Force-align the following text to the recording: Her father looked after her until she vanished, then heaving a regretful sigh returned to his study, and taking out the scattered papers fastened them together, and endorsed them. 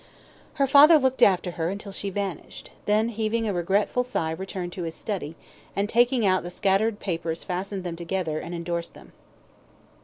Her 0.55 0.65
father 0.65 0.97
looked 0.97 1.21
after 1.21 1.51
her 1.51 1.69
until 1.69 1.91
she 1.91 2.09
vanished, 2.09 2.71
then 2.85 3.09
heaving 3.09 3.47
a 3.47 3.53
regretful 3.53 4.03
sigh 4.03 4.31
returned 4.31 4.73
to 4.73 4.81
his 4.81 4.95
study, 4.95 5.35
and 5.75 5.87
taking 5.87 6.25
out 6.25 6.41
the 6.41 6.49
scattered 6.49 6.99
papers 6.99 7.43
fastened 7.43 7.83
them 7.83 7.95
together, 7.95 8.39
and 8.39 8.55
endorsed 8.55 8.95
them. 8.95 9.11